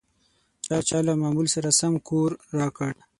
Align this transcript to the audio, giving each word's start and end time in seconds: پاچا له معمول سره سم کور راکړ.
پاچا 0.67 0.99
له 1.07 1.13
معمول 1.21 1.47
سره 1.55 1.69
سم 1.79 1.93
کور 2.07 2.29
راکړ. 2.57 2.93